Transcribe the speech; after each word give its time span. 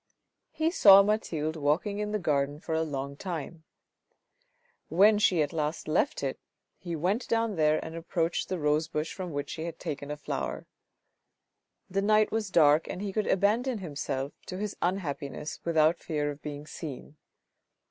He 0.49 0.71
saw 0.71 1.03
Mathilde 1.03 1.55
walking 1.55 1.99
in 1.99 2.11
the 2.11 2.17
garden 2.17 2.59
for 2.59 2.73
a 2.73 2.81
long 2.81 3.15
time. 3.15 3.65
When 4.89 5.19
she 5.19 5.43
at 5.43 5.53
last 5.53 5.87
left 5.87 6.23
it, 6.23 6.39
he 6.79 6.95
went 6.95 7.27
down 7.27 7.55
there 7.55 7.77
and 7.85 7.95
approached 7.95 8.49
the 8.49 8.57
rose 8.57 8.87
bush 8.87 9.13
from 9.13 9.31
which 9.31 9.51
she 9.51 9.65
had 9.65 9.77
taken 9.77 10.09
a 10.09 10.17
flower. 10.17 10.65
The 11.87 12.01
night 12.01 12.31
was 12.31 12.49
dark 12.49 12.87
and 12.87 12.99
he 12.99 13.13
could 13.13 13.27
abandon 13.27 13.77
himself 13.77 14.33
to 14.47 14.57
his 14.57 14.75
unhappiness 14.81 15.59
without 15.65 15.99
fear 15.99 16.31
of 16.31 16.41
being 16.41 16.65
seen. 16.65 17.17